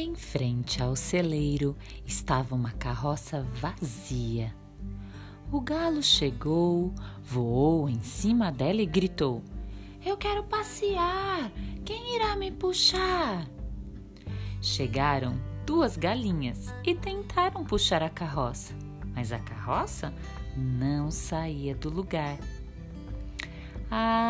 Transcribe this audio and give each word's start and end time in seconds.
Em 0.00 0.14
frente 0.14 0.80
ao 0.80 0.94
celeiro 0.94 1.76
estava 2.06 2.54
uma 2.54 2.70
carroça 2.70 3.42
vazia. 3.60 4.54
O 5.50 5.60
galo 5.60 6.04
chegou, 6.04 6.94
voou 7.20 7.88
em 7.88 8.00
cima 8.00 8.52
dela 8.52 8.80
e 8.80 8.86
gritou: 8.86 9.42
Eu 10.06 10.16
quero 10.16 10.44
passear! 10.44 11.50
Quem 11.84 12.14
irá 12.14 12.36
me 12.36 12.52
puxar? 12.52 13.44
Chegaram 14.62 15.36
duas 15.66 15.96
galinhas 15.96 16.72
e 16.86 16.94
tentaram 16.94 17.64
puxar 17.64 18.00
a 18.00 18.08
carroça, 18.08 18.74
mas 19.16 19.32
a 19.32 19.40
carroça 19.40 20.14
não 20.56 21.10
saía 21.10 21.74
do 21.74 21.90
lugar. 21.90 22.38
Ah, 23.90 24.27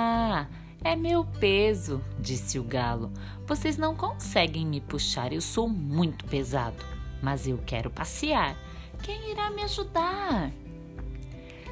é 0.82 0.94
meu 0.94 1.24
peso, 1.24 2.02
disse 2.18 2.58
o 2.58 2.64
galo. 2.64 3.12
Vocês 3.46 3.76
não 3.76 3.94
conseguem 3.94 4.66
me 4.66 4.80
puxar, 4.80 5.32
eu 5.32 5.40
sou 5.40 5.68
muito 5.68 6.24
pesado. 6.24 6.84
Mas 7.22 7.46
eu 7.48 7.58
quero 7.58 7.90
passear. 7.90 8.56
Quem 9.02 9.30
irá 9.30 9.50
me 9.50 9.62
ajudar? 9.62 10.52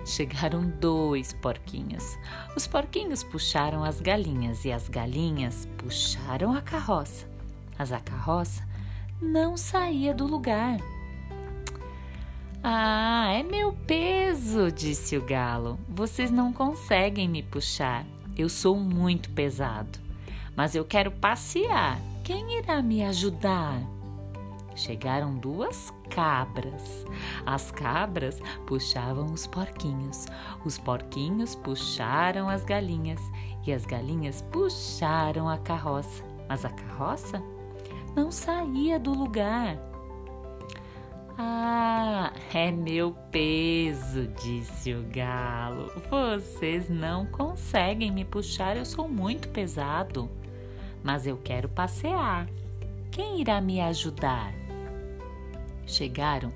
Chegaram 0.04 0.68
dois 0.80 1.32
porquinhos. 1.32 2.16
Os 2.56 2.66
porquinhos 2.66 3.22
puxaram 3.22 3.82
as 3.82 4.00
galinhas 4.00 4.64
e 4.64 4.72
as 4.72 4.88
galinhas 4.88 5.66
puxaram 5.78 6.52
a 6.52 6.62
carroça. 6.62 7.28
Mas 7.78 7.92
a 7.92 8.00
carroça 8.00 8.66
não 9.20 9.56
saía 9.56 10.14
do 10.14 10.26
lugar. 10.26 10.78
Ah, 12.62 13.32
é 13.32 13.42
meu 13.42 13.72
peso, 13.72 14.70
disse 14.72 15.16
o 15.16 15.22
galo. 15.22 15.78
Vocês 15.88 16.30
não 16.30 16.52
conseguem 16.52 17.28
me 17.28 17.42
puxar. 17.42 18.04
Eu 18.36 18.50
sou 18.50 18.76
muito 18.76 19.30
pesado. 19.30 19.98
Mas 20.54 20.74
eu 20.74 20.84
quero 20.84 21.10
passear. 21.10 21.98
Quem 22.22 22.58
irá 22.58 22.82
me 22.82 23.02
ajudar? 23.02 23.80
Chegaram 24.74 25.34
duas 25.36 25.90
cabras. 26.10 27.06
As 27.46 27.70
cabras 27.70 28.38
puxavam 28.66 29.32
os 29.32 29.46
porquinhos. 29.46 30.26
Os 30.64 30.76
porquinhos 30.76 31.54
puxaram 31.54 32.48
as 32.48 32.62
galinhas. 32.62 33.20
E 33.66 33.72
as 33.72 33.86
galinhas 33.86 34.42
puxaram 34.52 35.48
a 35.48 35.56
carroça. 35.56 36.22
Mas 36.46 36.64
a 36.64 36.68
carroça 36.68 37.42
não 38.14 38.30
saía 38.30 38.98
do 38.98 39.14
lugar. 39.14 39.78
Ah, 41.38 42.32
é 42.54 42.70
meu 42.70 43.12
peso, 43.30 44.26
disse 44.42 44.94
o 44.94 45.02
galo. 45.10 45.92
Vocês 46.08 46.88
não 46.88 47.26
conseguem 47.26 48.10
me 48.10 48.24
puxar, 48.24 48.76
eu 48.76 48.86
sou 48.86 49.06
muito 49.06 49.50
pesado. 49.50 50.30
Mas 51.04 51.26
eu 51.26 51.36
quero 51.36 51.68
passear. 51.68 52.48
Quem 53.10 53.40
irá 53.40 53.60
me 53.60 53.80
ajudar? 53.82 54.54
Chegaram 55.86 56.52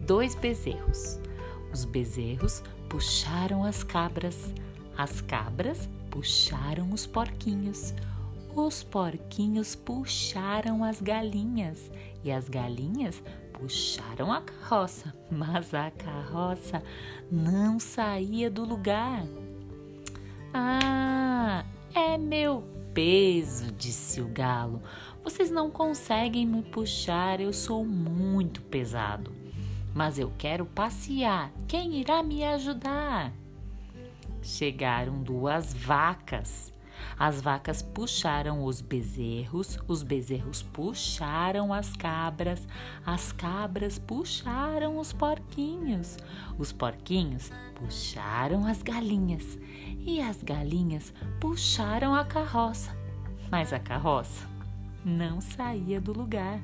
dois 0.00 0.34
bezerros. 0.34 1.20
Os 1.70 1.84
bezerros 1.84 2.62
puxaram 2.88 3.64
as 3.64 3.84
cabras, 3.84 4.54
as 4.96 5.20
cabras 5.20 5.90
puxaram 6.10 6.90
os 6.90 7.06
porquinhos. 7.06 7.92
Os 8.54 8.82
porquinhos 8.82 9.74
puxaram 9.74 10.82
as 10.82 11.02
galinhas 11.02 11.90
e 12.24 12.32
as 12.32 12.48
galinhas 12.48 13.22
puxaram 13.58 14.32
a 14.32 14.40
carroça, 14.40 15.14
mas 15.30 15.74
a 15.74 15.90
carroça 15.90 16.82
não 17.30 17.78
saía 17.80 18.50
do 18.50 18.64
lugar. 18.64 19.24
Ah, 20.52 21.64
é 21.94 22.16
meu 22.16 22.62
peso, 22.94 23.72
disse 23.72 24.20
o 24.20 24.28
galo. 24.28 24.82
Vocês 25.22 25.50
não 25.50 25.70
conseguem 25.70 26.46
me 26.46 26.62
puxar, 26.62 27.40
eu 27.40 27.52
sou 27.52 27.84
muito 27.84 28.62
pesado. 28.62 29.34
Mas 29.94 30.18
eu 30.18 30.32
quero 30.38 30.66
passear. 30.66 31.50
Quem 31.66 31.96
irá 31.96 32.22
me 32.22 32.44
ajudar? 32.44 33.32
Chegaram 34.42 35.22
duas 35.22 35.72
vacas. 35.74 36.72
As 37.18 37.40
vacas 37.40 37.82
puxaram 37.82 38.64
os 38.64 38.80
bezerros, 38.80 39.78
os 39.88 40.02
bezerros 40.02 40.62
puxaram 40.62 41.72
as 41.72 41.96
cabras, 41.96 42.66
as 43.04 43.32
cabras 43.32 43.98
puxaram 43.98 44.98
os 44.98 45.12
porquinhos, 45.12 46.16
os 46.58 46.72
porquinhos 46.72 47.50
puxaram 47.74 48.66
as 48.66 48.82
galinhas 48.82 49.58
e 49.98 50.20
as 50.20 50.42
galinhas 50.42 51.12
puxaram 51.40 52.14
a 52.14 52.24
carroça. 52.24 52.96
Mas 53.50 53.72
a 53.72 53.78
carroça 53.78 54.46
não 55.04 55.40
saía 55.40 56.00
do 56.00 56.12
lugar. 56.12 56.60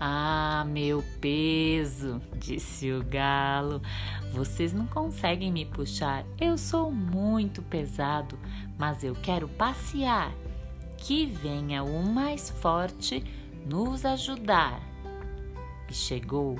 Ah, 0.00 0.64
meu 0.68 1.02
peso, 1.20 2.22
disse 2.36 2.92
o 2.92 3.02
galo. 3.02 3.82
Vocês 4.32 4.72
não 4.72 4.86
conseguem 4.86 5.50
me 5.50 5.64
puxar. 5.64 6.24
Eu 6.40 6.56
sou 6.56 6.92
muito 6.92 7.62
pesado, 7.62 8.38
mas 8.78 9.02
eu 9.02 9.14
quero 9.14 9.48
passear. 9.48 10.32
Que 10.96 11.26
venha 11.26 11.82
o 11.82 12.02
mais 12.02 12.48
forte 12.48 13.24
nos 13.66 14.04
ajudar. 14.04 14.80
E 15.88 15.94
chegou 15.94 16.54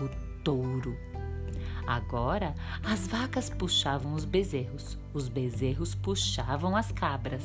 o 0.00 0.08
touro. 0.44 0.96
Agora 1.86 2.54
as 2.84 3.06
vacas 3.06 3.48
puxavam 3.48 4.14
os 4.14 4.24
bezerros, 4.24 4.98
os 5.14 5.28
bezerros 5.28 5.94
puxavam 5.94 6.74
as 6.76 6.90
cabras, 6.90 7.44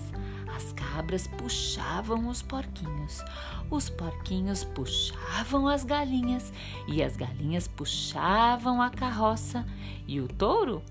as 0.55 0.73
cabras 0.73 1.27
puxavam 1.27 2.27
os 2.27 2.41
porquinhos, 2.41 3.23
os 3.69 3.89
porquinhos 3.89 4.63
puxavam 4.63 5.67
as 5.67 5.83
galinhas. 5.83 6.51
E 6.87 7.01
as 7.01 7.15
galinhas 7.15 7.67
puxavam 7.67 8.81
a 8.81 8.89
carroça. 8.89 9.65
E 10.07 10.19
o 10.19 10.27
touro 10.27 10.81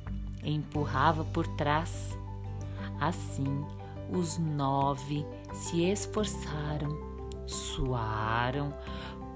empurrava 0.43 1.25
por 1.25 1.47
trás. 1.47 2.17
Assim, 3.01 3.65
os 4.11 4.39
nove 4.39 5.27
se 5.53 5.83
esforçaram, 5.83 6.97
suaram, 7.47 8.75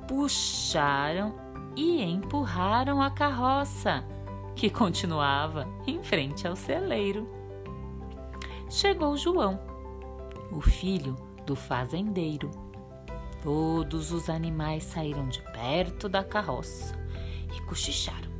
puxaram 0.08 1.44
e 1.76 2.02
empurraram 2.02 3.02
a 3.02 3.10
carroça, 3.10 4.04
que 4.54 4.70
continuava 4.70 5.68
em 5.86 6.02
frente 6.02 6.46
ao 6.46 6.54
celeiro. 6.54 7.28
Chegou 8.70 9.16
João, 9.16 9.58
o 10.50 10.60
filho 10.60 11.16
do 11.46 11.56
fazendeiro. 11.56 12.50
Todos 13.42 14.10
os 14.10 14.30
animais 14.30 14.84
saíram 14.84 15.28
de 15.28 15.42
perto 15.52 16.08
da 16.08 16.24
carroça 16.24 16.96
e 17.54 17.60
cochicharam. 17.62 18.30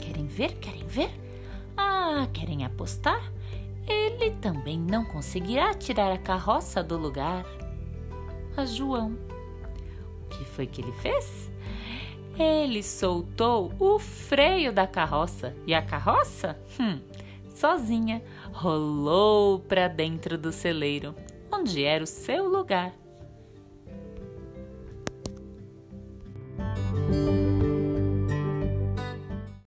Querem 0.00 0.26
ver? 0.26 0.54
Querem 0.58 0.86
ver? 0.86 1.10
Ah, 1.76 2.26
querem 2.32 2.64
apostar? 2.64 3.20
Ele 3.86 4.30
também 4.32 4.78
não 4.78 5.04
conseguirá 5.04 5.74
tirar 5.74 6.12
a 6.12 6.18
carroça 6.18 6.82
do 6.82 6.96
lugar. 6.96 7.44
Mas 8.56 8.74
João, 8.74 9.18
o 10.24 10.28
que 10.28 10.44
foi 10.44 10.66
que 10.66 10.80
ele 10.80 10.92
fez? 10.92 11.50
Ele 12.40 12.82
soltou 12.82 13.70
o 13.78 13.98
freio 13.98 14.72
da 14.72 14.86
carroça 14.86 15.54
e 15.66 15.74
a 15.74 15.82
carroça, 15.82 16.58
hum, 16.80 16.98
sozinha, 17.50 18.22
rolou 18.50 19.58
para 19.58 19.88
dentro 19.88 20.38
do 20.38 20.50
celeiro, 20.50 21.14
onde 21.52 21.84
era 21.84 22.02
o 22.02 22.06
seu 22.06 22.48
lugar. 22.48 22.94